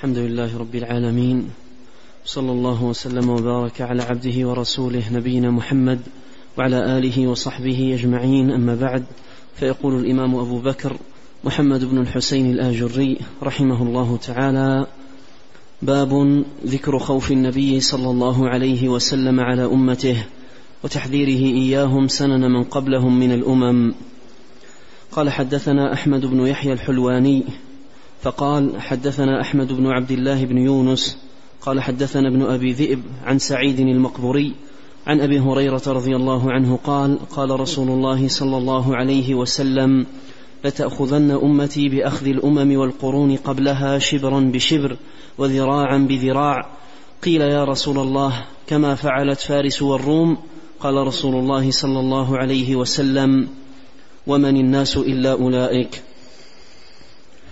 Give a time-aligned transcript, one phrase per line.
[0.00, 1.50] الحمد لله رب العالمين.
[2.24, 6.00] صلى الله وسلم وبارك على عبده ورسوله نبينا محمد
[6.58, 8.50] وعلى آله وصحبه أجمعين.
[8.50, 9.04] أما بعد
[9.56, 10.96] فيقول الإمام أبو بكر
[11.44, 14.86] محمد بن الحسين الآجري رحمه الله تعالى
[15.82, 20.24] باب ذكر خوف النبي صلى الله عليه وسلم على أمته
[20.84, 23.94] وتحذيره إياهم سنن من قبلهم من الأمم.
[25.12, 27.44] قال حدثنا أحمد بن يحيى الحلواني
[28.22, 31.18] فقال حدثنا أحمد بن عبد الله بن يونس
[31.60, 34.52] قال حدثنا ابن أبي ذئب عن سعيد المقبوري
[35.06, 40.06] عن أبي هريرة رضي الله عنه قال قال رسول الله صلى الله عليه وسلم
[40.64, 44.96] لتأخذن أمتي بأخذ الأمم والقرون قبلها شبرا بشبر
[45.38, 46.66] وذراعا بذراع.
[47.24, 50.38] قيل يا رسول الله كما فعلت فارس والروم؟
[50.80, 53.48] قال رسول الله صلى الله عليه وسلم
[54.26, 56.02] ومن الناس إلا أولئك.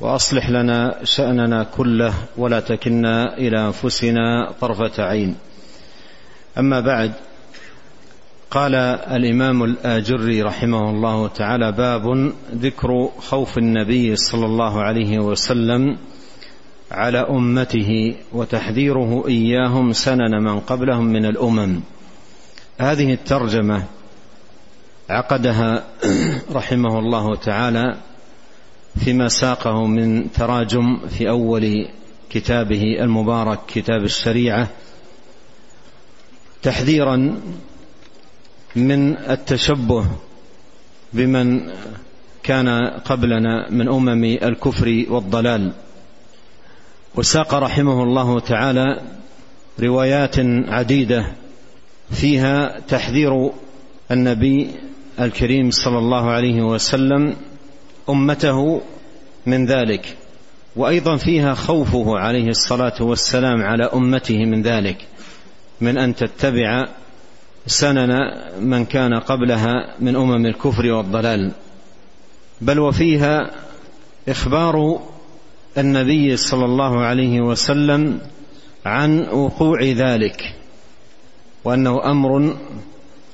[0.00, 5.36] وأصلح لنا شأننا كله ولا تكلنا إلى أنفسنا طرفة عين.
[6.58, 7.12] أما بعد
[8.50, 15.98] قال الإمام الآجري رحمه الله تعالى باب ذكر خوف النبي صلى الله عليه وسلم
[16.92, 21.80] على أمته وتحذيره إياهم سنن من قبلهم من الأمم.
[22.78, 23.84] هذه الترجمة
[25.10, 25.84] عقدها
[26.58, 27.96] رحمه الله تعالى
[28.96, 31.88] فيما ساقه من تراجم في أول
[32.30, 34.68] كتابه المبارك كتاب الشريعة
[36.62, 37.40] تحذيرا
[38.76, 40.06] من التشبه
[41.12, 41.70] بمن
[42.42, 42.68] كان
[43.04, 45.72] قبلنا من أمم الكفر والضلال.
[47.14, 49.00] وساق رحمه الله تعالى
[49.80, 50.36] روايات
[50.68, 51.26] عديدة
[52.10, 53.50] فيها تحذير
[54.10, 54.70] النبي
[55.20, 57.36] الكريم صلى الله عليه وسلم
[58.10, 58.80] أمته
[59.46, 60.16] من ذلك
[60.76, 65.06] وأيضا فيها خوفه عليه الصلاة والسلام على أمته من ذلك
[65.80, 66.88] من أن تتبع
[67.66, 68.10] سنن
[68.60, 71.52] من كان قبلها من أمم الكفر والضلال.
[72.60, 73.50] بل وفيها
[74.28, 75.00] إخبار
[75.78, 78.20] النبي صلى الله عليه وسلم
[78.86, 80.54] عن وقوع ذلك
[81.64, 82.56] وأنه أمر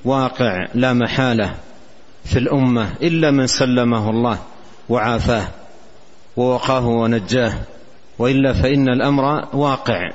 [0.04, 1.54] واقع لا محالة
[2.24, 4.38] في الأمة إلا من سلمه الله.
[4.88, 5.48] وعافاه
[6.36, 7.54] ووقاه ونجاه
[8.18, 10.10] وإلا فإن الأمر واقع.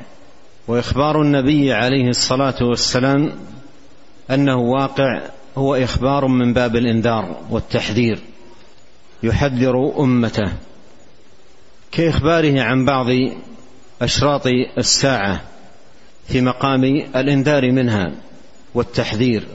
[0.67, 3.31] وإخبار النبي عليه الصلاة والسلام
[4.31, 5.21] أنه واقع
[5.57, 8.19] هو إخبار من باب الإنذار والتحذير.
[9.23, 10.51] يحذر أمته
[11.91, 13.07] كإخباره عن بعض
[14.01, 14.47] أشراط
[14.77, 15.41] الساعة
[16.27, 16.83] في مقام
[17.15, 18.11] الإنذار منها
[18.73, 19.47] والتحذير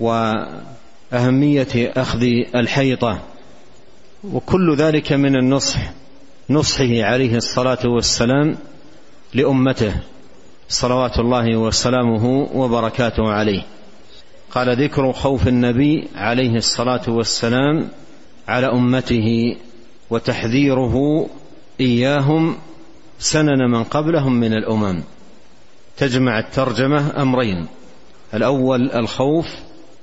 [0.00, 2.22] وأهمية أخذ
[2.54, 3.20] الحيطة
[4.24, 5.92] وكل ذلك من النصح
[6.50, 8.56] نصحه عليه الصلاة والسلام
[9.34, 9.94] لأمته
[10.68, 13.62] صلوات الله وسلامه وبركاته عليه.
[14.50, 17.88] قال ذكر خوف النبي عليه الصلاة والسلام
[18.48, 19.56] على أمته
[20.10, 21.26] وتحذيره
[21.80, 22.56] إياهم
[23.18, 25.02] سنن من قبلهم من الأمم.
[25.96, 27.66] تجمع الترجمة أمرين
[28.34, 29.46] الأول الخوف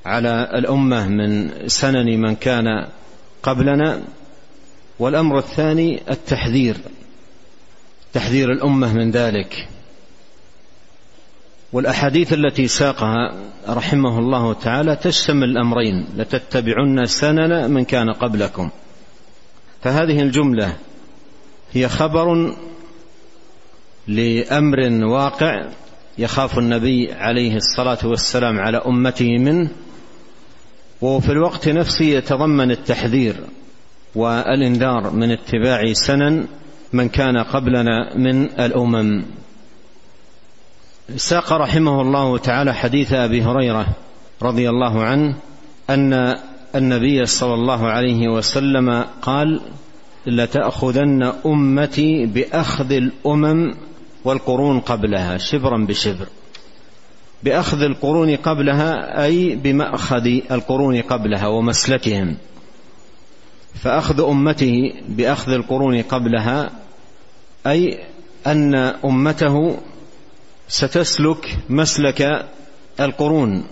[0.06, 2.66] على الأمة من سنن من كان
[3.44, 4.02] قبلنا
[5.00, 6.78] والأمر الثاني التحذير
[8.14, 9.68] تحذير الأمة من ذلك.
[11.74, 13.34] والأحاديث التي ساقها
[13.70, 18.70] رحمه الله تعالى تشتمل الأمرين لتتبعن سنن من كان قبلكم.
[19.82, 20.78] فهذه الجملة
[21.74, 22.56] هي خبر
[24.08, 25.68] لأمر واقع
[26.18, 29.70] يخاف النبي عليه الصلاة والسلام على أمته منه
[31.02, 33.36] وفي الوقت نفسه يتضمن التحذير
[34.16, 36.48] والانذار من اتباع سنن
[36.94, 39.26] من كان قبلنا من الأمم.
[41.16, 43.88] ساق رحمه الله تعالى حديث أبي هريرة
[44.42, 45.36] رضي الله عنه
[45.90, 46.36] أن
[46.76, 49.62] النبي صلى الله عليه وسلم قال
[50.28, 53.74] لتأخذن أمتي بأخذ الأمم
[54.24, 56.28] والقرون قبلها شبرا بشبر.
[57.44, 62.38] بأخذ القرون قبلها أي بمأخذ القرون قبلها ومسلكهم.
[63.76, 66.70] فأخذ أمته بأخذ القرون قبلها
[67.68, 68.00] أي
[68.48, 69.78] أن أمته
[70.68, 72.46] ستسلك مسلك
[73.00, 73.64] القرون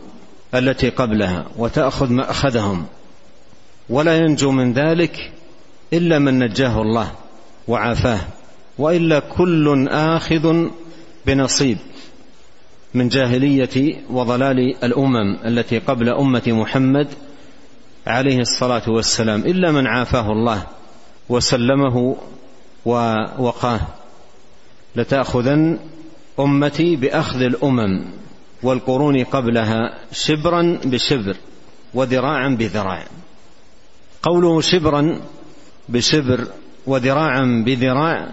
[0.55, 2.85] التي قبلها وتأخذ مأخذهم.
[3.89, 5.31] ولا ينجو من ذلك
[5.93, 7.11] إلا من نجاه الله
[7.67, 8.19] وعافاه
[8.77, 10.67] وإلا كل آخذ
[11.25, 11.77] بنصيب.
[12.97, 17.07] من جاهلية وضلال الأمم التي قبل أمة محمد
[18.07, 20.63] عليه الصلاة والسلام إلا من عافاه الله
[21.29, 22.17] وسلمه
[22.85, 23.79] ووقاه.
[24.95, 25.79] لتأخذن
[26.39, 28.05] أمتي بأخذ الأمم
[28.63, 31.35] والقرون قبلها شبرا بشبر
[31.93, 33.03] وذراعا بذراع.
[34.23, 35.21] قوله شبرا
[35.89, 36.47] بشبر
[36.87, 38.29] وذراعا بذراع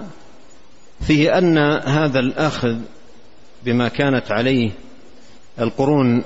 [1.00, 2.76] فيه أن هذا الأخذ
[3.64, 4.70] بما كانت عليه
[5.60, 6.22] القرون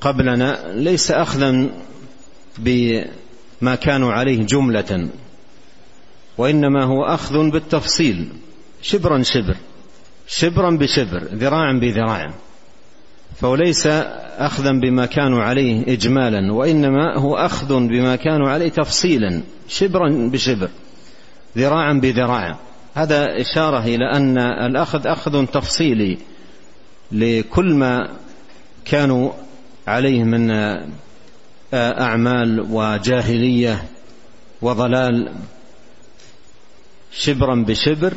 [0.00, 1.70] قبلنا ليس أخذا
[2.58, 5.08] بما كانوا عليه جملة
[6.38, 8.28] وإنما هو أخذ بالتفصيل
[8.82, 9.56] شبرا شبر
[10.26, 12.34] شبرا بشبر ذراعا بذراع
[13.36, 13.86] فهو ليس
[14.38, 20.68] اخذا بما كانوا عليه اجمالا وإنما هو أخذ بما كانوا عليه تفصيلا شبرا بشبر
[21.58, 22.56] ذراعا بذراع.
[22.94, 26.18] هذا إشارة إلى أن الأخذ أخذ تفصيلي.
[27.12, 28.08] لكل ما
[28.84, 29.32] كانوا
[29.86, 30.50] عليه من
[31.74, 33.84] أعمال وجاهلية
[34.62, 35.32] وضلال
[37.12, 38.14] شبرا بشبر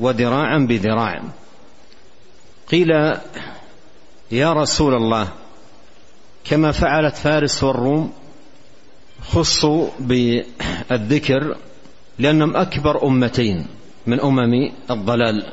[0.00, 1.22] وذراعا بذراع.
[2.70, 2.90] قيل
[4.30, 5.28] يا رسول الله
[6.44, 8.12] كما فعلت فارس والروم
[9.22, 11.56] خصوا بالذكر
[12.18, 13.66] لأنهم أكبر أمتين
[14.06, 15.52] من أمم الضلال.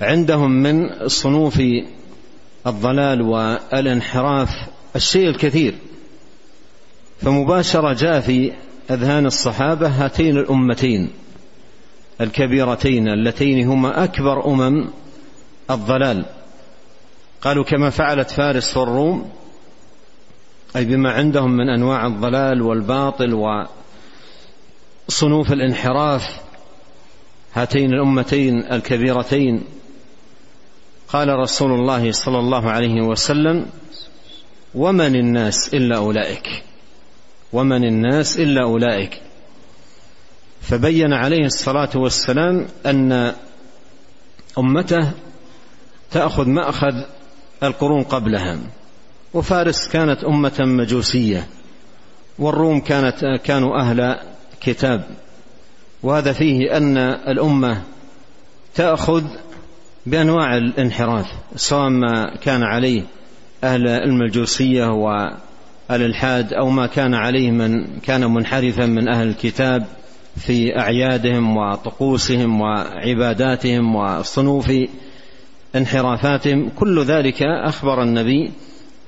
[0.00, 1.62] وعندهم من صنوف
[2.66, 4.48] الضلال والانحراف
[4.96, 5.74] الشيء الكثير.
[7.20, 8.52] فمباشرة جاء في
[8.90, 11.10] أذهان الصحابة هاتين الأمتين
[12.20, 14.88] الكبيرتين اللتين هما أكبر أمم
[15.70, 16.24] الضلال.
[17.42, 19.30] قالوا كما فعلت فارس والروم
[20.76, 23.34] أي بما عندهم من أنواع الضلال والباطل
[25.08, 26.40] وصنوف الانحراف
[27.54, 29.64] هاتين الأمتين الكبيرتين
[31.08, 33.66] قال رسول الله صلى الله عليه وسلم
[34.74, 36.62] ومن الناس إلا أولئك
[37.52, 39.20] ومن الناس إلا أولئك.
[40.62, 43.32] فبين عليه الصلاة والسلام أن
[44.58, 45.10] أمته
[46.10, 46.94] تأخذ مأخذ
[47.62, 48.58] القرون قبلها
[49.34, 51.46] وفارس كانت أمة مجوسية
[52.38, 54.16] والروم كانت كانوا أهل
[54.60, 55.04] كتاب
[56.02, 57.82] وهذا فيه أن الأمة
[58.74, 59.24] تأخذ
[60.06, 61.26] بأنواع الانحراف
[61.56, 63.02] سواء ما كان عليه
[63.64, 64.86] أهل المجوسية
[65.90, 69.86] والإلحاد أو ما كان عليه من كان منحرفا من أهل الكتاب
[70.36, 74.72] في أعيادهم وطقوسهم وعباداتهم وصنوف
[75.76, 76.70] انحرافاتهم.
[76.76, 78.50] كل ذلك أخبر النبي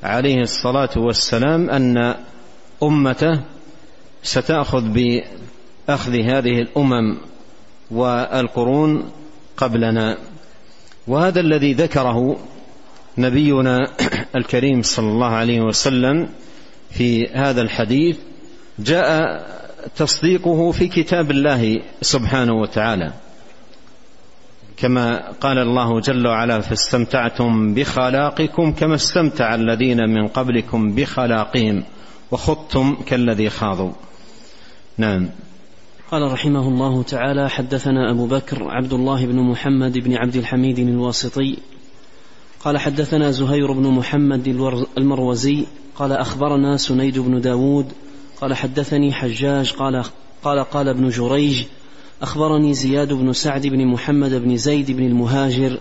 [0.03, 2.15] عليه الصلاة والسلام أن
[2.83, 3.41] أمته
[4.23, 7.17] ستأخذ بأخذ هذه الأمم
[7.91, 9.11] والقرون
[9.57, 10.17] قبلنا.
[11.07, 12.37] وهذا الذي ذكره
[13.19, 13.91] نبينا
[14.37, 16.29] الكريم صلى الله عليه وسلم
[16.91, 18.19] في هذا الحديث
[18.79, 19.43] جاء
[19.97, 23.13] تصديقه في كتاب الله سبحانه وتعالى.
[24.77, 31.85] كما قال الله جل وعلا فاستمتعتم بخلاقكم كما استمتع الذين من قبلكم بخلاقهم
[32.31, 33.93] وخضتم كالذي خاضوا.
[34.99, 35.31] نعم.
[36.11, 41.57] قال رحمه الله تعالى حدثنا أبو بكر عبد الله بن محمد بن عبد الحميد الواسطي
[42.61, 44.49] قال حدثنا زهير بن محمد
[44.99, 47.87] المروزي قال أخبرنا سنيد بن داود
[48.41, 50.05] قال حدثني حجاج قال
[50.43, 51.65] قال قال ابن جريج
[52.23, 55.79] أخبرني زياد بن سعد بن محمد بن زيد بن المهاجر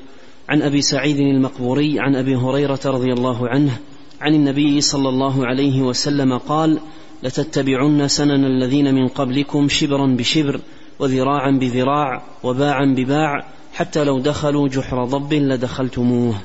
[0.50, 3.78] عن أبي سعيد المقبوري عن أبي هريرة رضي الله عنه
[4.22, 6.80] عن النبي صلى الله عليه وسلم قال
[7.24, 10.60] لتتبعن سنن الذين من قبلكم شبرا بشبر
[11.00, 16.36] وذراعا بذراع وباعا بباع حتى لو دخلوا جحر ضب لدخلتموه.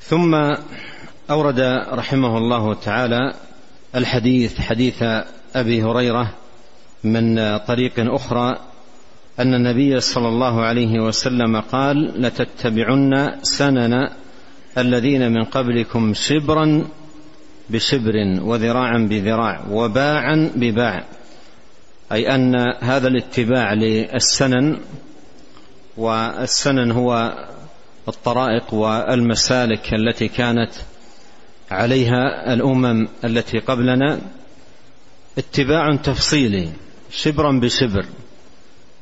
[0.00, 0.34] ثم
[1.30, 1.60] أورد
[1.92, 3.34] رحمه الله تعالى
[3.94, 5.02] الحديث حديث
[5.54, 6.34] أبي هريرة
[7.04, 8.58] من طريق أخرى
[9.40, 14.08] أن النبي صلى الله عليه وسلم قال لتتبعن سنن
[14.78, 16.84] الذين من قبلكم شبرا
[17.70, 21.04] بشبر وذراعا بذراع وباعا بباع.
[22.12, 24.78] أي أن هذا الاتباع للسنن
[25.96, 27.32] والسنن هو
[28.08, 30.70] الطرائق والمسالك التي كانت
[31.70, 34.18] عليها الأمم التي قبلنا.
[35.38, 36.68] اتباع تفصيلي
[37.10, 38.06] شبرا بشبر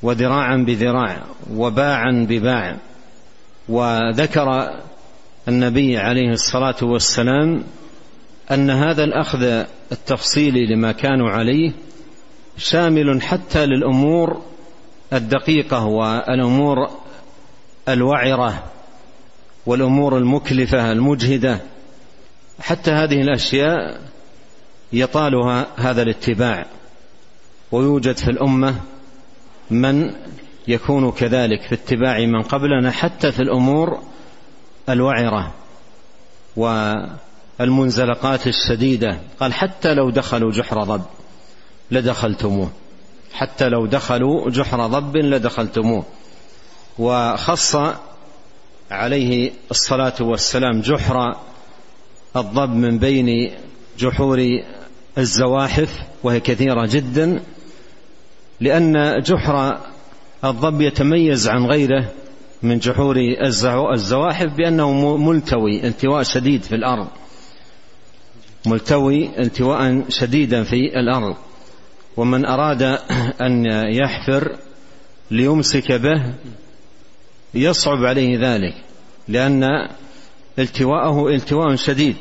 [0.03, 2.77] وذراعا بذراع وباعا بباع.
[3.69, 4.71] وذكر
[5.49, 7.65] النبي عليه الصلاة والسلام
[8.51, 9.43] أن هذا الأخذ
[9.93, 11.73] التفصيلي لما كانوا عليه
[12.57, 14.43] شامل حتى للأمور
[15.13, 16.91] الدقيقة والأمور
[17.89, 18.65] الوعرة
[19.67, 21.61] والأمور المكلفة المجهدة.
[22.61, 24.01] حتى هذه الأشياء
[24.93, 26.67] يطالها هذا الاتباع
[27.73, 28.75] ويوجد في الأمة
[29.71, 30.15] من
[30.69, 34.03] يكون كذلك في اتباع من قبلنا حتى في الأمور
[34.89, 35.55] الوعرة.
[37.61, 39.19] والمنزلقات الشديدة.
[39.41, 41.03] قال حتى لو دخلوا جحر ضب
[41.91, 42.71] لدخلتموه.
[43.33, 46.05] حتى لو دخلوا جحر ضب لدخلتموه.
[46.99, 47.77] وخص
[48.91, 51.37] عليه الصلاة والسلام جحر
[52.37, 53.53] الضب من بين
[53.99, 54.47] جحور
[55.19, 57.43] الزواحف وهي كثيرة جدا
[58.61, 59.79] لأن جحر
[60.45, 62.13] الضب يتميز عن غيره
[62.63, 63.17] من جحور
[63.95, 67.09] الزواحف بأنه ملتوي التواء شديد في الأرض.
[68.67, 71.37] ملتوي التواء شديدا في الأرض.
[72.17, 72.83] ومن أراد
[73.41, 74.57] أن يحفر
[75.31, 76.35] ليمسك به
[77.55, 78.75] يصعب عليه ذلك
[79.29, 79.89] لأن
[80.59, 82.17] التواءه التواء شديد.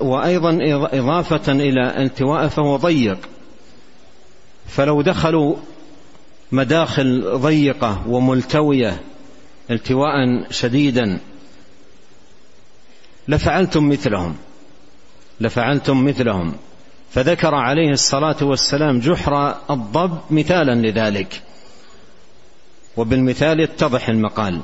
[0.00, 0.58] وأيضا
[0.92, 3.18] إضافة إلى التواء فهو ضيق.
[4.66, 5.56] فلو دخلوا
[6.52, 9.00] مداخل ضيقة وملتوية
[9.70, 11.18] التواء شديدا
[13.28, 14.36] لفعلتم مثلهم.
[15.40, 16.54] لفعلتم مثلهم.
[17.10, 21.42] فذكر عليه الصلاة والسلام جحر الضب مثالا لذلك.
[22.96, 24.60] وبالمثال يتضح المقال.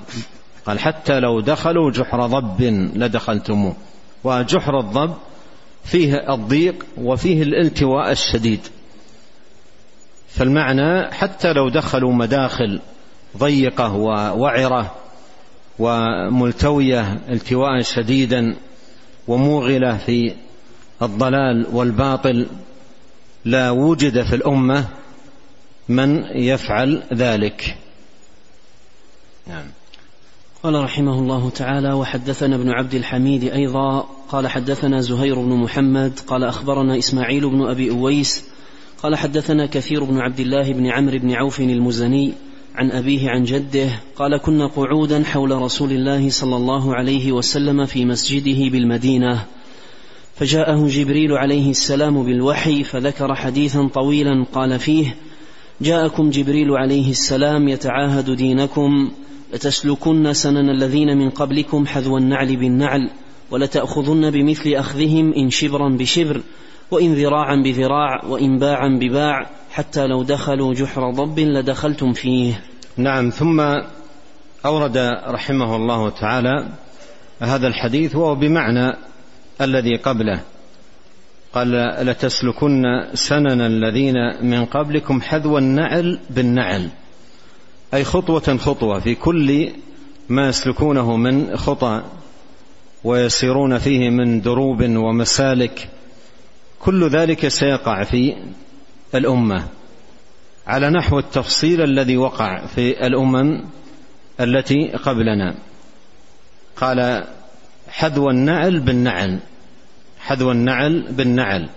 [0.66, 2.62] قال حتى لو دخلوا جحر ضب
[2.94, 3.76] لدخلتموه
[4.24, 5.14] وجحر الضب
[5.84, 8.60] فيه الضيق وفيه الالتواء الشديد.
[10.28, 12.80] فالمعنى حتى لو دخلوا مداخل
[13.38, 14.94] ضيقة ووعره
[15.78, 18.56] وملتوية التواء شديدا
[19.28, 20.34] وموغلة في
[21.02, 22.46] الضلال والباطل
[23.44, 24.88] لا وجد في الأمة
[25.88, 27.76] من يفعل ذلك.
[29.46, 29.66] نعم.
[30.62, 36.44] قال رحمه الله تعالى وحدثنا ابن عبد الحميد أيضا قال حدثنا زهير بن محمد قال
[36.44, 38.44] أخبرنا إسماعيل بن أبي أويس
[39.02, 42.32] قال حدثنا كثير بن عبد الله بن عمرو بن عوف المزني
[42.74, 48.04] عن أبيه عن جده قال كنا قعودا حول رسول الله صلى الله عليه وسلم في
[48.04, 49.44] مسجده بالمدينة.
[50.36, 55.16] فجاءه جبريل عليه السلام بالوحي فذكر حديثا طويلا قال فيه
[55.80, 59.10] جاءكم جبريل عليه السلام يتعاهد دينكم
[59.52, 63.10] لتسلكن سنن الذين من قبلكم حذو النعل بالنعل
[63.50, 66.40] ولتأخذن بمثل أخذهم إن شبرا بشبر
[66.90, 72.60] وإن ذراعا بذراع وإن باعا بباع حتى لو دخلوا جحر ضب لدخلتم فيه.
[72.96, 73.60] نعم ثم
[74.66, 76.68] أورد رحمه الله تعالى
[77.40, 78.96] هذا الحديث وهو بمعنى
[79.60, 80.40] الذي قبله.
[81.54, 81.72] قال
[82.06, 82.82] لتسلكن
[83.14, 86.88] سنن الذين من قبلكم حذو النعل بالنعل.
[87.94, 89.70] أي خطوة خطوة في كل
[90.28, 92.02] ما يسلكونه من خطى
[93.04, 95.88] ويسيرون فيه من دروب ومسالك.
[96.80, 98.36] كل ذلك سيقع في
[99.14, 99.64] الأمة.
[100.66, 103.64] على نحو التفصيل الذي وقع في الأمم
[104.40, 105.54] التي قبلنا.
[106.76, 107.24] قال
[107.94, 109.38] حذو النعل بالنعل.
[110.18, 111.68] حذو النعل بالنعل.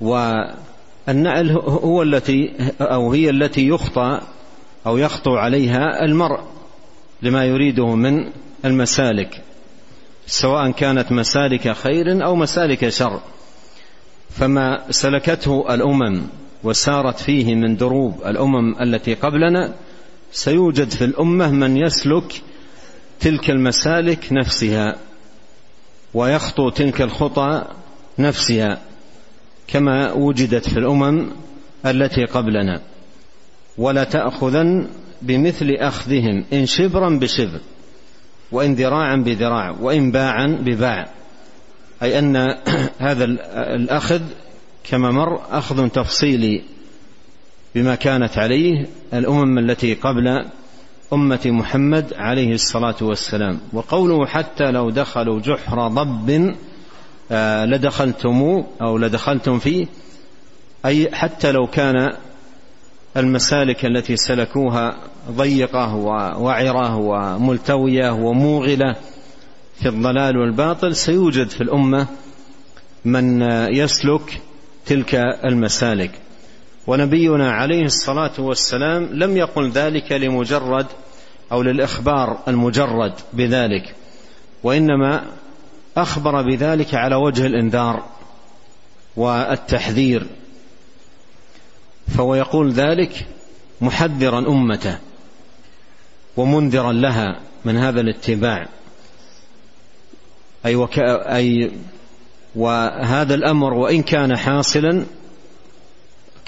[0.00, 4.20] والنعل هو التي أو هي التي يخطى
[4.86, 6.40] أو يخطو عليها المرء
[7.22, 8.30] لما يريده من
[8.64, 9.42] المسالك
[10.26, 13.20] سواء كانت مسالك خير أو مسالك شر.
[14.30, 16.22] فما سلكته الأمم
[16.64, 19.74] وسارت فيه من دروب الأمم التي قبلنا
[20.32, 22.42] سيوجد في الأمة من يسلك
[23.20, 24.96] تلك المسالك نفسها
[26.14, 27.64] ويخطو تلك الخطى
[28.18, 28.80] نفسها
[29.68, 31.26] كما وجدت في الأمم
[31.86, 32.80] التي قبلنا.
[33.78, 34.88] ولا تأخذن
[35.22, 37.60] بمثل أخذهم إن شبرا بشبر
[38.52, 41.08] وإن ذراعا بذراع وإن باعا بباع.
[42.02, 42.36] أي أن
[42.98, 43.24] هذا
[43.74, 44.22] الأخذ
[44.84, 46.62] كما مر أخذ تفصيلي
[47.74, 50.44] بما كانت عليه الأمم التي قبل
[51.12, 53.60] أمة محمد عليه الصلاة والسلام.
[53.72, 56.54] وقوله حتى لو دخلوا جحر ضب
[57.32, 59.86] آه، لدخلتموه أو لدخلتم فيه
[60.86, 62.12] أي حتى لو كان
[63.16, 64.96] المسالك التي سلكوها
[65.30, 68.96] ضيقة ووعرة وملتوية وموغلة
[69.80, 72.06] في الضلال والباطل سيوجد في الأمة
[73.04, 74.40] من يسلك
[74.86, 75.14] تلك
[75.44, 76.10] المسالك.
[76.86, 80.86] ونبينا عليه الصلاة والسلام لم يقل ذلك لمجرد
[81.52, 83.94] أو للإخبار المجرد بذلك
[84.62, 85.24] وإنما
[85.96, 88.04] أخبر بذلك على وجه الإنذار
[89.16, 90.26] والتحذير
[92.08, 93.26] فهو يقول ذلك
[93.80, 94.98] محذرا أمته
[96.36, 98.68] ومنذرا لها من هذا الاتباع.
[100.66, 100.98] أي, وك...
[100.98, 101.70] أي
[102.56, 105.06] وهذا الأمر وإن كان حاصلا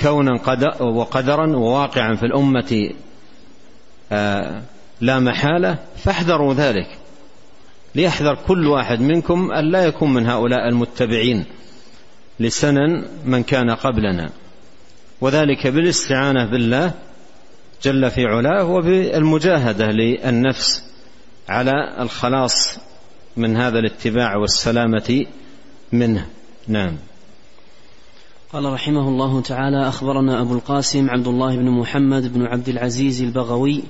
[0.02, 0.40] كونا
[0.80, 2.90] وقدرا وواقعا في الأمة
[4.12, 4.62] آه،
[5.00, 6.98] لا محالة فاحذروا ذلك.
[7.94, 11.44] ليحذر كل واحد منكم أن لا يكون من هؤلاء المتبعين
[12.40, 14.30] لسنن من كان قبلنا.
[15.20, 16.92] وذلك بالاستعانة بالله
[17.82, 20.84] جل في علاه وبالمجاهدة للنفس
[21.48, 22.78] على الخلاص
[23.36, 25.26] من هذا الاتباع والسلامة
[25.92, 26.26] منه.
[26.68, 26.96] نعم.
[28.52, 33.82] قال رحمه الله تعالى أخبرنا أبو القاسم عبد الله بن محمد بن عبد العزيز البغوي.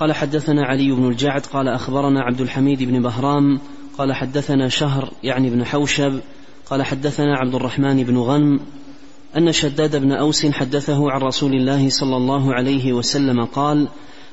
[0.00, 1.46] قال حدثنا علي بن الجعد.
[1.46, 3.60] قال أخبرنا عبد الحميد بن بهرام.
[3.98, 6.20] قال حدثنا شهر يعني بن حوشب.
[6.70, 8.60] قال حدثنا عبد الرحمن بن غنم.
[9.36, 13.88] أن شداد بن أوس حدثه عن رسول الله صلى الله عليه وسلم قال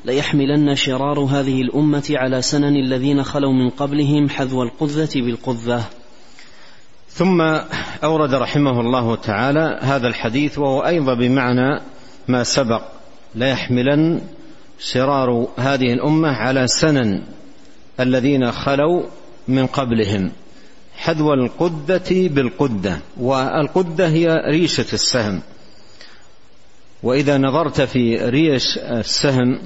[0.05, 5.83] ليحملن شرار هذه الأمة على سنن الذين خلوا من قبلهم حذو القذة بالقذة.
[7.13, 7.41] ثم
[8.03, 11.82] أورد رحمه الله تعالى هذا الحديث وهو أيضا بمعنى
[12.27, 12.82] ما سبق.
[13.36, 14.22] ليحملن
[14.79, 17.22] شرار هذه الأمة على سنن
[18.00, 19.03] الذين خلوا
[19.48, 20.32] من قبلهم.
[20.98, 25.41] حذو القدة بالقدة والقدة هي ريشة السهم.
[27.03, 29.60] وإذا نظرت في ريش السهم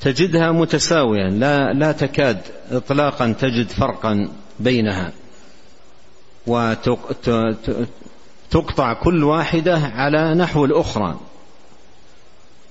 [0.00, 2.40] تجدها متساوية لا لا تكاد
[2.70, 4.28] إطلاقا تجد فرقا
[4.60, 5.12] بينها.
[6.46, 7.72] وتقطع
[8.92, 11.20] كل واحدة على نحو الأخرى.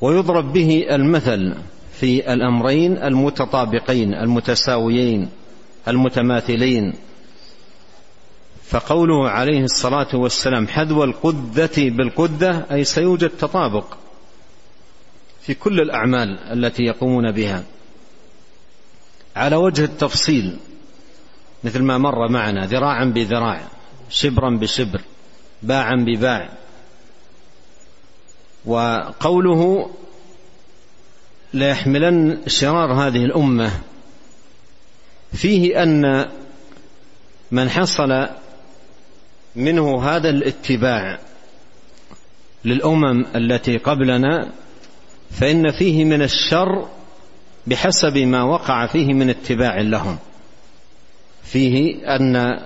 [0.01, 1.55] ويضرب به المثل
[1.93, 5.29] في الأمرين المتطابقين المتساويين
[5.87, 6.93] المتماثلين.
[8.63, 13.85] فقوله عليه الصلاة والسلام حذو القدة بالقدة أي سيوجد تطابق
[15.41, 17.63] في كل الأعمال التي يقومون بها.
[19.35, 20.57] على وجه التفصيل
[21.63, 23.61] مثل ما مر معنا ذراعا بذراع
[24.09, 25.01] شبرا بشبر
[25.63, 26.49] باعا بباع.
[28.65, 29.89] وقوله
[31.53, 33.71] ليحملن شرار هذه الأمة
[35.33, 36.29] فيه أن
[37.51, 38.27] من حصل
[39.55, 41.19] منه هذا الاتباع
[42.65, 44.51] للأمم التي قبلنا
[45.31, 46.87] فإن فيه من الشر
[47.67, 50.17] بحسب ما وقع فيه من اتباع لهم.
[51.51, 52.59] فيه أن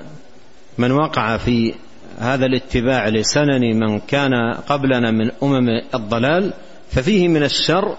[0.77, 1.73] من وقع في
[2.17, 6.53] هذا الاتباع لسنن من كان قبلنا من أمم الضلال
[6.91, 7.97] ففيه من الشر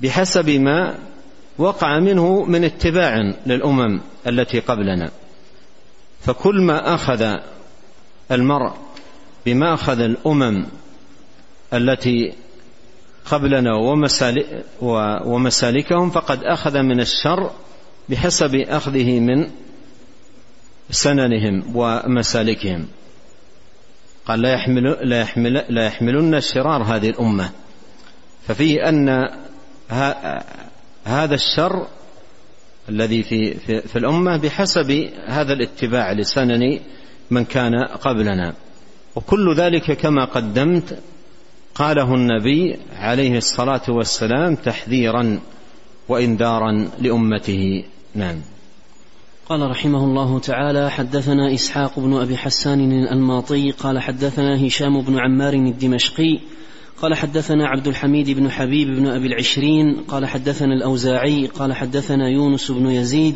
[0.00, 0.98] بحسب ما
[1.58, 5.10] وقع منه من اتباع للأمم التي قبلنا.
[6.20, 7.36] فكل ما أخذ
[8.32, 8.72] المرء
[9.46, 10.66] بما أخذ الأمم
[11.74, 12.32] التي
[13.24, 13.74] قبلنا
[15.24, 17.50] ومسالكهم فقد أخذ من الشر
[18.08, 19.50] بحسب أخذه من
[20.90, 22.86] سننهم ومسالكهم.
[24.26, 27.50] قال لا يحمل لا يحمل لا يحملن شرار هذه الأمة.
[28.48, 29.28] ففيه أن
[31.04, 31.86] هذا الشر
[32.88, 36.80] الذي في, في, في الأمة بحسب هذا الاتباع لسنن
[37.30, 38.54] من كان قبلنا.
[39.16, 40.98] وكل ذلك كما قدمت
[41.74, 45.40] قاله النبي عليه الصلاة والسلام تحذيرا
[46.08, 47.84] وانذارا لأمته.
[48.14, 48.40] نعم.
[49.48, 55.52] قال رحمه الله تعالى حدثنا إسحاق بن أبي حسان الماطي قال حدثنا هشام بن عمار
[55.52, 56.40] الدمشقي
[57.02, 62.70] قال حدثنا عبد الحميد بن حبيب بن أبي العشرين قال حدثنا الأوزاعي قال حدثنا يونس
[62.70, 63.34] بن يزيد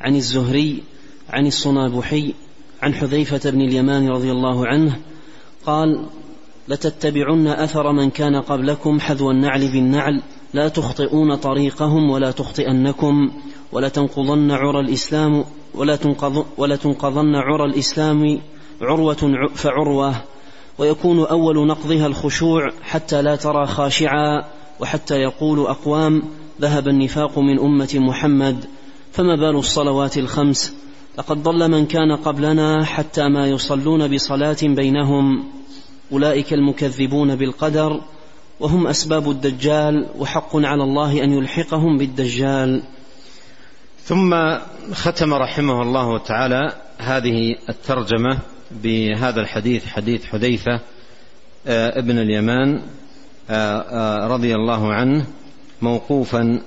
[0.00, 0.82] عن الزهري
[1.30, 2.34] عن الصنابحي
[2.82, 4.96] عن حذيفة بن اليمان رضي الله عنه
[5.66, 6.06] قال
[6.68, 10.22] لتتبعن أثر من كان قبلكم حذو النعل بالنعل
[10.54, 13.30] لا تخطئون طريقهم ولا تخطئنكم
[13.72, 18.40] ولتنقضن عرى الإسلام ولا, تنقض ولا تنقضن عرى الإسلام
[18.80, 20.14] عروة فعروة.
[20.78, 24.44] ويكون أول نقضها الخشوع حتى لا ترى خاشعا
[24.80, 26.22] وحتى يقول أقوام
[26.60, 28.64] ذهب النفاق من أمة محمد.
[29.12, 30.74] فما بال الصلوات الخمس؟
[31.18, 35.44] لقد ضل من كان قبلنا حتى ما يصلون بصلاة بينهم.
[36.12, 38.00] أولئك المكذبون بالقدر
[38.60, 42.82] وهم أسباب الدجال وحق على الله أن يلحقهم بالدجال.
[44.04, 44.58] ثم
[44.92, 48.38] ختم رحمه الله تعالى هذه الترجمة
[48.70, 50.80] بهذا الحديث حديث حذيفة
[51.66, 52.82] آه، ابن اليمان
[53.50, 55.24] آه، آه، رضي الله عنه
[55.82, 56.60] موقوفا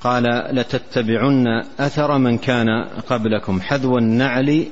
[0.00, 1.46] قال لتتبعن
[1.80, 2.68] أثر من كان
[3.08, 4.66] قبلكم حذو النعل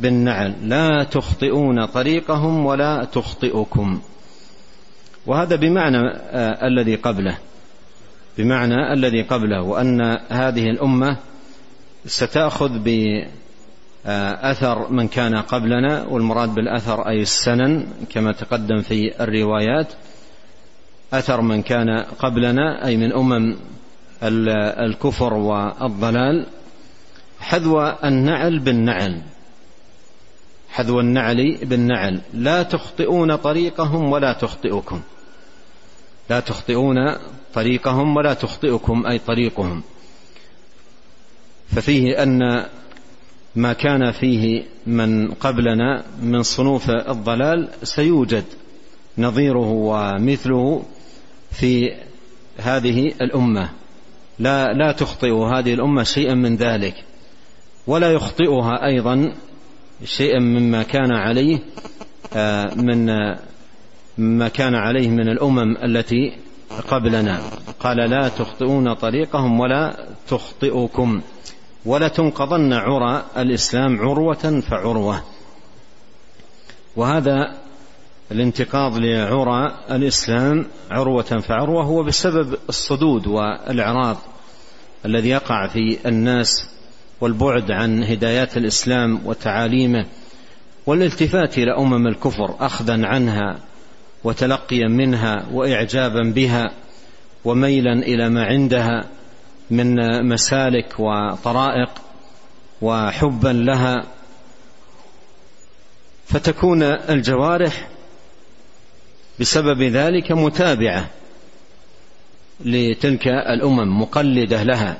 [0.00, 4.00] بالنعل لا تخطئون طريقهم ولا تخطئكم.
[5.26, 5.98] وهذا بمعنى
[6.66, 7.38] الذي قبله
[8.38, 11.16] بمعنى الذي قبله وأن هذه الأمة
[12.06, 12.78] ستأخذ
[14.04, 19.92] بأثر من كان قبلنا والمراد بالأثر أي السنن كما تقدم في الروايات.
[21.12, 23.56] أثر من كان قبلنا أي من أمم
[24.22, 26.46] الكفر والضلال.
[27.40, 29.22] حذو النعل بالنعل.
[30.70, 32.20] حذو النعل بالنعل.
[32.34, 35.00] لا تخطئون طريقهم ولا تخطئكم.
[36.30, 37.16] لا تخطئون
[37.54, 39.82] طريقهم ولا تخطئكم أي طريقهم.
[41.76, 42.66] ففيه أن
[43.56, 48.44] ما كان فيه من قبلنا من صنوف الضلال سيوجد
[49.18, 50.82] نظيره ومثله
[51.50, 51.94] في
[52.58, 53.70] هذه الأمة.
[54.38, 56.94] لا لا تخطئ هذه الأمة شيئا من ذلك
[57.86, 59.32] ولا يخطئها أيضا
[60.04, 61.58] شيئا مما كان عليه
[62.34, 63.06] آه، من
[64.18, 66.32] ما كان عليه من الأمم التي
[66.88, 67.40] قبلنا.
[67.80, 71.20] قال لا تخطئون طريقهم ولا تخطئكم.
[71.84, 75.22] ولا تنقضن عرى الإسلام عروة فعروة.
[76.96, 77.60] وهذا
[78.32, 84.16] الانتقاض لعرى الإسلام عروة فعروة هو بسبب الصدود والإعراض
[85.06, 86.70] الذي يقع في الناس
[87.20, 90.06] والبعد عن هدايات الإسلام وتعاليمه
[90.86, 93.58] والالتفات إلى أمم الكفر اخذا عنها
[94.24, 96.70] وتلقيا منها واعجابا بها
[97.44, 99.04] وميلا إلى ما عندها
[99.70, 99.96] من
[100.28, 101.90] مسالك وطرائق
[102.82, 104.04] وحبا لها
[106.26, 107.88] فتكون الجوارح
[109.40, 111.10] بسبب ذلك متابعة
[112.64, 114.96] لتلك الأمم مقلدة لها.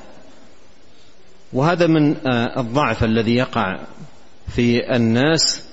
[1.53, 2.15] وهذا من
[2.57, 3.79] الضعف الذي يقع
[4.47, 5.67] في الناس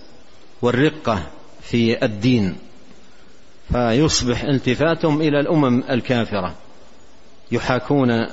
[0.63, 1.27] والرقة
[1.63, 2.57] في الدين.
[3.73, 6.55] فيصبح التفاتهم إلى الأمم الكافرة
[7.53, 8.27] يحاكون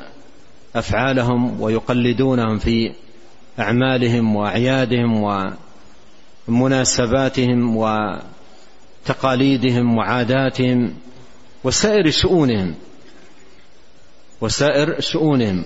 [0.75, 2.91] أفعالهم ويقلدونهم في
[3.59, 5.23] أعمالهم وأعيادهم
[6.47, 7.77] ومناسباتهم
[9.07, 10.93] وتقاليدهم وعاداتهم
[11.63, 12.75] وسائر شؤونهم
[14.41, 15.65] وسائر شؤونهم.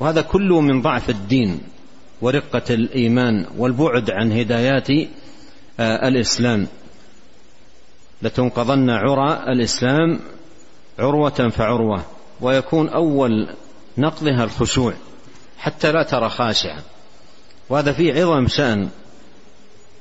[0.00, 1.60] وهذا كله من ضعف الدين
[2.22, 4.90] ورقة الإيمان والبعد عن هدايات
[5.80, 6.66] آه، الإسلام.
[8.22, 10.20] لتنقضن عرى الإسلام
[10.98, 12.04] عروة فعروة
[12.40, 13.48] ويكون أول
[14.00, 14.94] نقضها الخشوع
[15.58, 16.82] حتى لا ترى خاشعا
[17.68, 18.88] وهذا في عظم شأن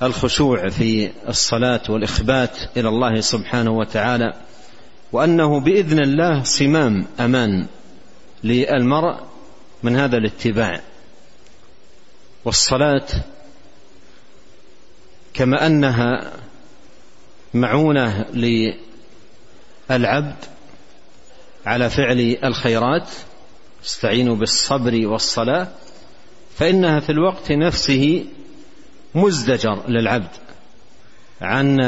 [0.03, 4.33] الخشوع في الصلاة والإخبات إلى الله سبحانه وتعالى
[5.11, 7.65] وأنه بإذن الله صمام أمان
[8.43, 9.19] للمرء
[9.83, 10.81] من هذا الاتباع.
[12.45, 13.07] والصلاة
[15.33, 16.31] كما أنها
[17.53, 18.25] معونة
[19.89, 20.35] للعبد
[21.65, 23.09] على فعل الخيرات
[23.83, 25.67] استعينوا بالصبر والصلاة
[26.55, 28.25] فإنها في الوقت نفسه
[29.15, 30.31] مزدجر للعبد
[31.41, 31.79] عن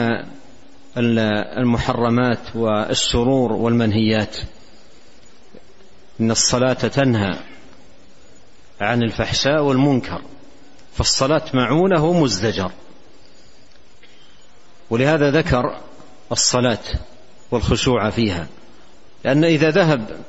[1.57, 4.37] المحرمات والشرور والمنهيات.
[6.19, 7.39] إن الصلاة تنهى
[8.81, 10.21] عن الفحشاء والمنكر
[10.93, 12.71] فالصلاة معونة ومزدجر
[14.89, 15.77] ولهذا ذكر
[16.31, 16.83] الصلاة
[17.51, 18.47] والخشوع فيها
[19.23, 20.19] لأن إذا ذهب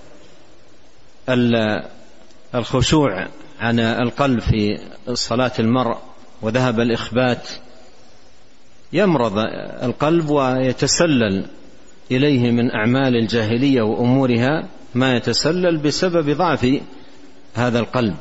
[2.55, 3.27] الخشوع
[3.61, 4.79] عن القلب في
[5.15, 5.97] صلاة المرء
[6.43, 7.49] وذهب الإخبات
[8.93, 9.39] يمرض
[9.83, 11.47] القلب ويتسلل
[12.11, 16.81] إليه من أعمال الجاهلية وأمورها ما يتسلل بسبب ضعف
[17.55, 18.17] هذا القلب.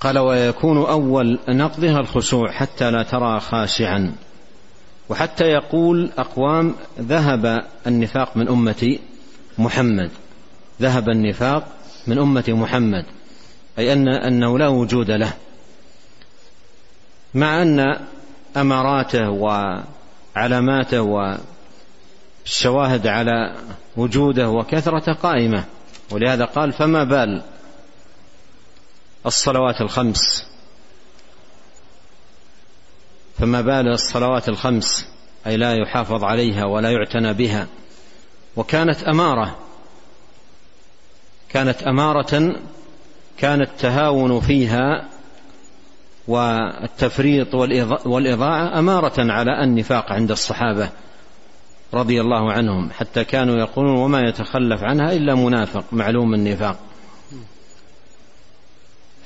[0.00, 4.12] قال ويكون أول نقضها الخشوع حتى لا ترى خاشعا
[5.08, 8.98] وحتى يقول أقوام ذهب النفاق من أمة
[9.58, 10.10] محمد
[10.80, 11.68] ذهب النفاق
[12.06, 13.04] من أمة محمد
[13.78, 15.32] أي ان أنه لا وجود له.
[17.34, 18.00] مع أن
[18.56, 21.00] أماراته وعلاماته
[22.44, 23.56] والشواهد على
[23.96, 25.64] وجوده وكثرة قائمة
[26.10, 27.42] ولهذا قال فما بال
[29.26, 30.46] الصلوات الخمس.
[33.38, 35.08] فما بال الصلوات الخمس
[35.46, 37.66] أي لا يحافظ عليها ولا يعتنى بها.
[38.56, 39.58] وكانت أمارة
[41.52, 42.54] كانت أمارة
[43.38, 45.08] كان التهاون فيها
[46.28, 47.54] والتفريط
[48.06, 50.90] والإضاعة أمارة على النفاق عند الصحابة
[51.94, 56.78] رضي الله عنهم حتى كانوا يقولون وما يتخلف عنها إلا منافق معلوم النفاق.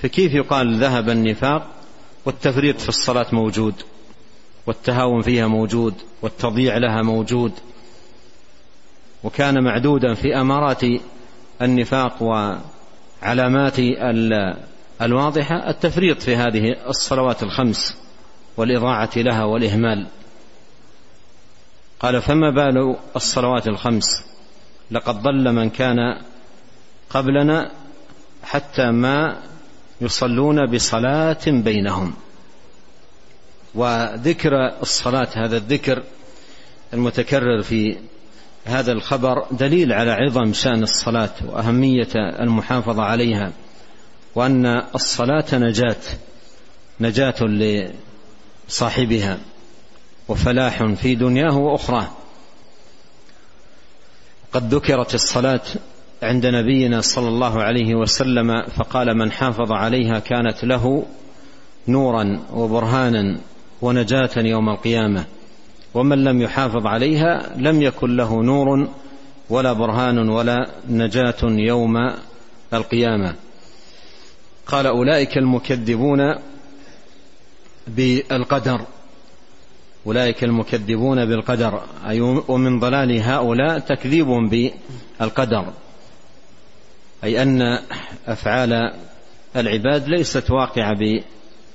[0.03, 1.67] فكيف يقال ذهب النفاق؟
[2.25, 3.75] والتفريط في الصلاة موجود
[4.67, 7.53] والتهاون فيها موجود والتضييع لها موجود.
[9.25, 10.85] وكان معدودا في أمارات
[11.63, 13.77] النفاق وعلامات
[15.03, 17.97] الواضحة التفريط في هذه الصلوات الخمس
[18.57, 20.07] والإضاعة لها والإهمال.
[22.01, 24.07] قال فما بال الصلوات الخمس؟
[24.91, 25.97] لقد ضل من كان
[27.11, 27.71] قبلنا
[28.43, 29.37] حتى ما
[30.01, 32.15] يصلون بصلاة بينهم.
[33.75, 36.03] وذكر الصلاة هذا الذكر
[36.95, 37.97] المتكرر في
[38.67, 43.53] هذا الخبر دليل على عظم شأن الصلاة وأهمية المحافظة عليها
[44.35, 45.97] وأن الصلاة نجاة
[47.01, 47.35] نجاة
[48.69, 49.39] لصاحبها
[50.29, 52.09] وفلاح في دنياه واخراه
[54.53, 55.61] قد ذكرت الصلاة
[56.23, 61.07] عند نبينا صلى الله عليه وسلم فقال من حافظ عليها كانت له
[61.89, 63.39] نورا وبرهانا
[63.83, 65.25] ونجاة يوم القيامة
[65.97, 68.89] ومن لم يحافظ عليها لم يكن له نور
[69.51, 71.95] ولا برهان ولا نجاة يوم
[72.75, 73.35] القيامة.
[74.67, 76.19] قال أولئك المكذبون
[77.89, 78.81] بالقدر.
[80.07, 81.83] أولئك المكذبون بالقدر.
[82.09, 85.73] أي ومن ضلال هؤلاء تكذيب بالقدر.
[87.25, 87.79] أي أن
[88.27, 88.93] أفعال
[89.57, 90.95] العباد ليست واقعة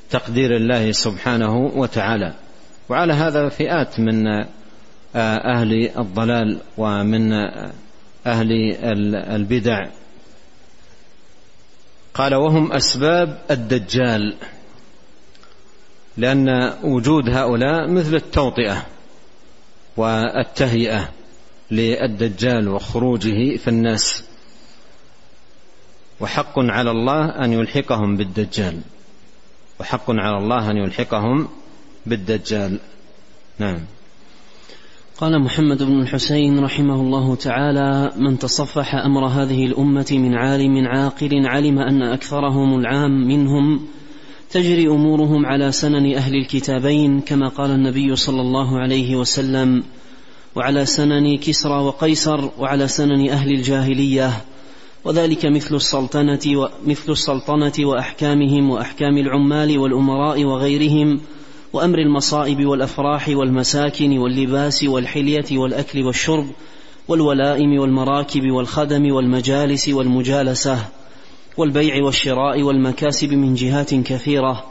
[0.09, 2.33] بتقدير الله سبحانه وتعالى.
[2.89, 7.33] وعلى هذا فئات من آه، أهل الضلال ومن
[8.25, 8.51] أهل
[9.15, 9.87] البدع.
[12.13, 14.35] قال وهم أسباب الدجال
[16.17, 18.85] لأن وجود هؤلاء مثل التوطئة
[19.97, 21.09] والتهيئة
[21.71, 24.23] للدجال وخروجه في الناس.
[26.19, 28.81] وحق على الله أن يلحقهم بالدجال
[29.79, 31.47] وحق على الله أن يلحقهم
[32.05, 32.79] بالدجال.
[33.59, 33.79] نعم.
[35.21, 41.47] قال محمد بن الحسين رحمه الله تعالى من تصفح أمر هذه الأمة من عالم عاقل
[41.47, 43.81] علم أن أكثرهم العام منهم
[44.51, 49.83] تجري أمورهم على سنن أهل الكتابين كما قال النبي صلى الله عليه وسلم
[50.55, 54.31] وعلى سنن كسرى وقيصر وعلى سنن أهل الجاهلية
[55.05, 61.19] وذلك مثل السلطنة ومثل السلطنة وأحكامهم وأحكام العمال والأمراء وغيرهم
[61.73, 66.45] وأمر المصائب والأفراح والمساكن واللباس والحلية والأكل والشرب
[67.07, 70.77] والولائم والمراكب والخدم والمجالس والمجالسة
[71.57, 74.63] والبيع والشراء والمكاسب من جهات كثيرة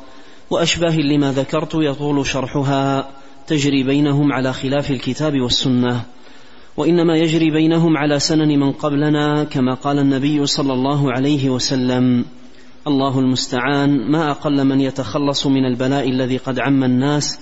[0.51, 3.11] وأشباه لما ذكرت يطول شرحها
[3.47, 6.05] تجري بينهم على خلاف الكتاب والسنة
[6.77, 12.25] وإنما يجري بينهم على سنن من قبلنا كما قال النبي صلى الله عليه وسلم
[12.87, 14.11] الله المستعان.
[14.11, 17.39] ما أقل من يتخلص من البلاء الذي قد عم الناس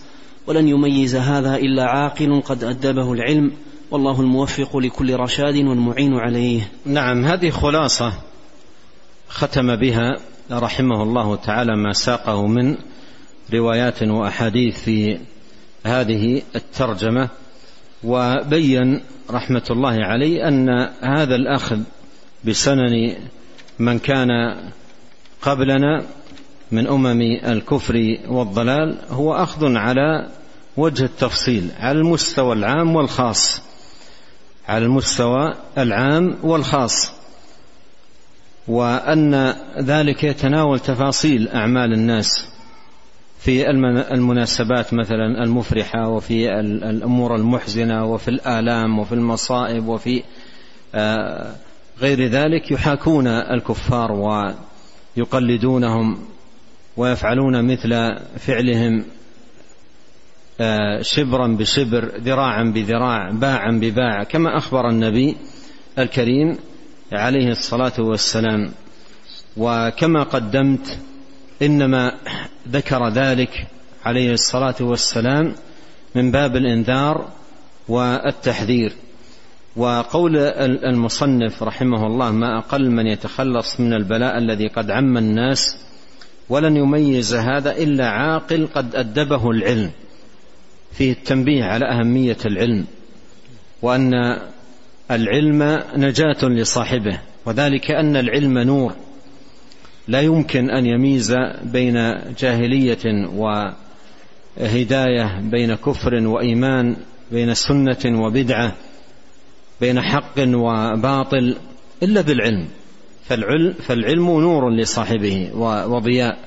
[0.46, 3.52] ولن يميز هذا إلا عاقل قد أدبه العلم.
[3.90, 6.70] والله الموفق لكل رشاد والمعين عليه.
[6.86, 8.12] نعم هذه خلاصة
[9.28, 10.16] ختم بها
[10.50, 12.76] رحمه الله تعالى ما ساقه من
[13.54, 15.18] روايات وأحاديث في
[15.86, 17.28] هذه الترجمة.
[18.04, 20.68] وبين رحمة الله عليه أن
[21.00, 21.78] هذا الأخذ
[22.44, 23.14] بسنن
[23.78, 24.28] من كان
[25.42, 26.02] قبلنا
[26.72, 30.28] من أمم الكفر والضلال هو أخذ على
[30.76, 33.62] وجه التفصيل على المستوى العام والخاص
[34.68, 37.12] على المستوى العام والخاص.
[38.68, 42.48] وأن ذلك يتناول تفاصيل أعمال الناس
[43.38, 43.70] في
[44.14, 50.22] المناسبات مثلا المفرحة وفي الأمور المحزنة وفي الآلام وفي المصائب وفي
[50.94, 51.52] آه،
[52.00, 54.52] غير ذلك يحاكون الكفار و
[55.18, 56.18] يقلدونهم
[56.96, 59.04] ويفعلون مثل فعلهم
[60.60, 64.24] آه، شبرا بشبر ذراعا بذراع باعا بباع.
[64.24, 65.36] كما أخبر النبي
[65.98, 66.58] الكريم
[67.12, 68.70] عليه الصلاة والسلام.
[69.56, 70.98] وكما قدمت
[71.62, 72.14] إنما
[72.68, 73.66] ذكر ذلك
[74.04, 75.54] عليه الصلاة والسلام
[76.14, 77.28] من باب الإنذار
[77.88, 78.92] والتحذير.
[79.78, 80.36] وقول
[80.84, 85.76] المصنف رحمه الله ما أقل من يتخلص من البلاء الذي قد عم الناس
[86.48, 89.90] ولن يميز هذا إلا عاقل قد أدبه العلم.
[90.92, 92.84] فيه التنبيه على أهمية العلم
[93.82, 94.38] وأن
[95.10, 98.92] العلم نجاة لصاحبه وذلك أن العلم نور.
[100.08, 103.28] لا يمكن أن يميز بين جاهلية
[104.58, 106.96] وهداية بين كفر وإيمان
[107.32, 108.74] بين سنة وبدعة.
[109.80, 111.56] بين حق وباطل
[112.02, 112.68] إلا بالعلم.
[113.28, 115.50] فالعلم, فالعلم نور لصاحبه
[115.88, 116.38] وضياء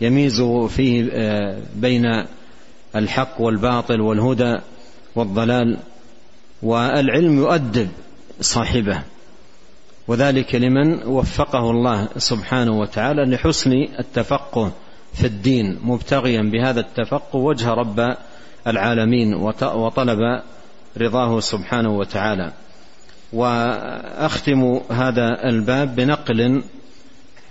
[0.00, 2.24] يميز فيه آه، بين
[2.96, 4.56] الحق والباطل والهدى
[5.14, 5.76] والضلال
[6.62, 7.88] والعلم يؤدب
[8.40, 9.02] صاحبه.
[10.08, 14.72] وذلك لمن وفقه الله سبحانه وتعالى لحسن التفقه
[15.14, 18.16] في الدين مبتغيا بهذا التفقه وجه رب
[18.66, 19.34] العالمين
[19.74, 20.42] وطلب
[20.98, 22.52] رضاه سبحانه وتعالى.
[23.32, 26.62] وأختم هذا الباب بنقل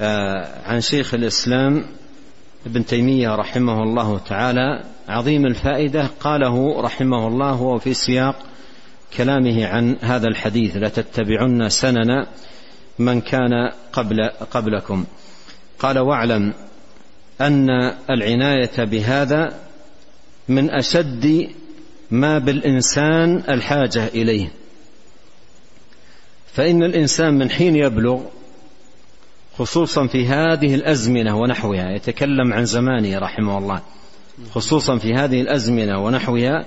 [0.02, 1.86] آه، عن شيخ الإسلام
[2.66, 4.84] ابن تيمية رحمه الله تعالى.
[5.08, 8.36] عظيم الفائدة قاله رحمه الله وهو في سياق
[9.18, 12.26] كلامه عن هذا الحديث لتتبعن سنن
[13.00, 15.06] من كان قبل قبلكم
[15.80, 16.54] قال واعلم
[17.42, 17.70] أن
[18.10, 19.54] العناية بهذا
[20.48, 21.50] من أشد
[22.12, 24.52] ما بالإنسان الحاجة إليه
[26.56, 28.22] فإن الإنسان من حين يبلغ
[29.58, 33.82] خصوصا في هذه الأزمنة ونحوها يتكلم عن زمانه رحمه الله
[34.52, 36.66] خصوصا في هذه الأزمنة ونحوها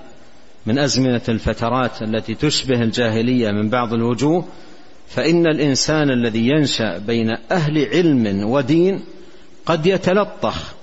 [0.67, 4.45] من أزمنة الفترات التي تشبه الجاهلية من بعض الوجوه
[5.09, 9.05] فإن الإنسان الذي ينشأ بين أهل علم ودين
[9.67, 10.75] قد يتلطخ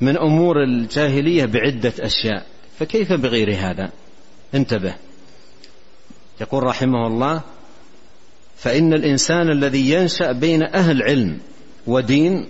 [0.00, 2.46] من أمور الجاهلية بعدة أشياء.
[2.78, 3.90] فكيف بغير هذا؟
[4.54, 4.94] انتبه.
[6.40, 7.40] يقول رحمه الله
[8.62, 11.38] فإن الإنسان الذي ينشأ بين أهل علم
[11.86, 12.46] ودين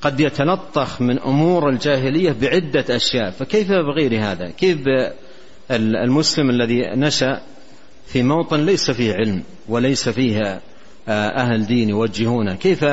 [0.00, 3.30] قد يتلطخ من أمور الجاهلية بعدة أشياء.
[3.30, 4.78] فكيف بغير هذا؟ كيف
[5.70, 7.40] المسلم الذي نشأ
[8.06, 10.60] في موطن ليس فيه علم وليس فيه
[11.08, 12.84] آه، أهل دين يوجهونه؟ كيف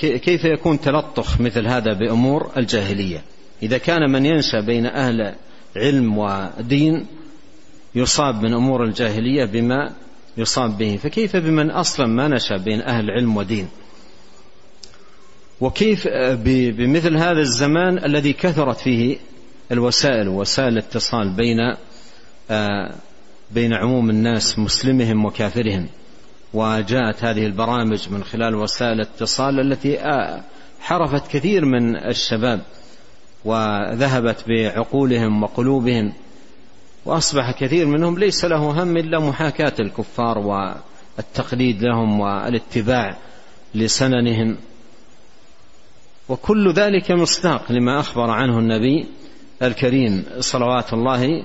[0.00, 3.22] كيف يكون تلطخ مثل هذا بأمور الجاهلية؟
[3.62, 5.34] إذا كان من ينشأ بين أهل
[5.76, 7.06] علم ودين
[7.94, 9.92] يصاب من أمور الجاهلية بما
[10.36, 13.68] يصاب به فكيف بمن أصلا ما نشأ بين أهل علم ودين؟
[15.60, 16.08] وكيف
[16.76, 19.16] بمثل هذا الزمان الذي كثرت فيه
[19.72, 21.58] الوسائل وسائل الاتصال بين
[22.50, 22.94] آه،
[23.50, 25.88] بين عموم الناس مسلمهم وكافرهم.
[26.54, 30.42] وجاءت هذه البرامج من خلال وسائل الاتصال التي آه،
[30.80, 32.60] حرفت كثير من الشباب
[33.44, 36.12] وذهبت بعقولهم وقلوبهم.
[37.04, 43.16] وأصبح كثير منهم ليس له هم إلا محاكاة الكفار والتقليد لهم والاتباع
[43.74, 44.56] لسننهم.
[46.28, 49.06] وكل ذلك مصداق لما أخبر عنه النبي
[49.62, 51.44] الكريم صلوات الله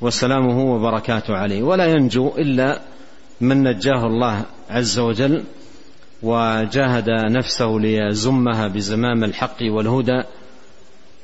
[0.00, 1.62] وسلامه وبركاته عليه.
[1.62, 2.80] ولا ينجو إلا
[3.40, 5.44] من نجاه الله عز وجل
[6.22, 10.22] وجاهد نفسه ليزمها بزمام الحق والهدى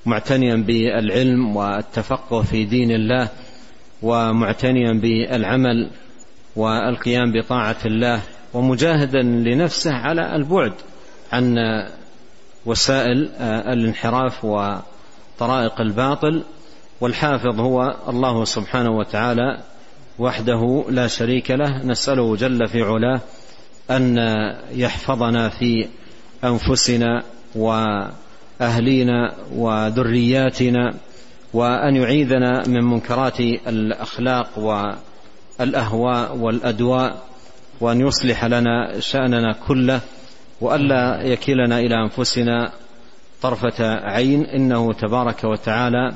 [0.06, 3.28] معتنيا بالعلم والتفقه في دين الله.
[4.04, 5.90] ومعتنيا بالعمل
[6.56, 8.20] والقيام بطاعة الله
[8.54, 10.72] ومجاهدا لنفسه على البعد
[11.32, 11.56] عن
[12.66, 16.42] وسائل الانحراف وطرائق الباطل.
[17.00, 19.58] والحافظ هو الله سبحانه وتعالى
[20.18, 21.86] وحده لا شريك له.
[21.86, 23.20] نسأله جل في علاه
[23.90, 24.18] أن
[24.72, 25.88] يحفظنا في
[26.44, 27.22] أنفسنا
[27.54, 30.94] وأهلينا وذرياتنا
[31.54, 34.58] وأن يعيذنا من منكرات الأخلاق
[35.58, 37.22] والأهواء والأدواء
[37.80, 40.00] وأن يصلح لنا شأننا كله
[40.60, 42.72] وألا يكلنا إلى أنفسنا
[43.42, 44.44] طرفة عين.
[44.46, 46.14] إنه تبارك وتعالى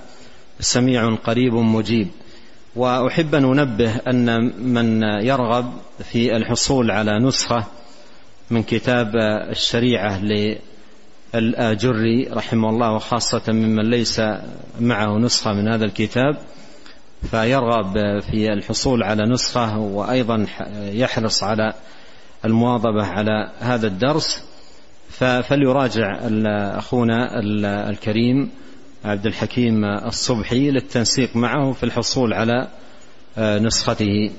[0.60, 2.08] سميع قريب مجيب.
[2.76, 5.72] وأحب أن أنبه أن من يرغب
[6.12, 7.64] في الحصول على نسخة
[8.50, 9.16] من كتاب
[9.50, 10.18] الشريعة
[11.34, 14.20] الآجري رحمه الله وخاصة ممن ليس
[14.80, 16.36] معه نسخة من هذا الكتاب
[17.30, 20.46] فيرغب في الحصول على نسخة وأيضا
[20.92, 21.72] يحرص على
[22.44, 24.44] المواظبة على هذا الدرس.
[25.42, 26.18] فليراجع
[26.78, 27.40] أخونا
[27.90, 28.50] الكريم
[29.04, 32.68] عبد الحكيم الصبحي للتنسيق معه في الحصول على
[33.38, 34.30] نسخته.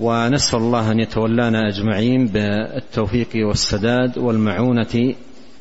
[0.00, 5.14] ونسأل الله أن يتولانا أجمعين بالتوفيق والسداد والمعونة